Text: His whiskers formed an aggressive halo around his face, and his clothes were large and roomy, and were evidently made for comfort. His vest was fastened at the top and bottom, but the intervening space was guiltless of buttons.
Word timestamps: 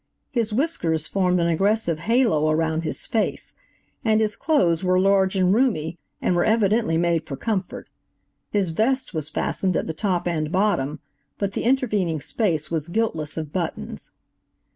His 0.31 0.51
whiskers 0.51 1.05
formed 1.05 1.39
an 1.39 1.45
aggressive 1.45 1.99
halo 1.99 2.49
around 2.49 2.83
his 2.83 3.05
face, 3.05 3.55
and 4.03 4.19
his 4.19 4.35
clothes 4.35 4.83
were 4.83 4.99
large 4.99 5.35
and 5.35 5.53
roomy, 5.53 5.99
and 6.19 6.35
were 6.35 6.43
evidently 6.43 6.97
made 6.97 7.23
for 7.27 7.35
comfort. 7.37 7.87
His 8.49 8.69
vest 8.69 9.13
was 9.13 9.29
fastened 9.29 9.77
at 9.77 9.85
the 9.85 9.93
top 9.93 10.27
and 10.27 10.51
bottom, 10.51 11.01
but 11.37 11.51
the 11.51 11.61
intervening 11.65 12.19
space 12.19 12.71
was 12.71 12.87
guiltless 12.87 13.37
of 13.37 13.53
buttons. 13.53 14.13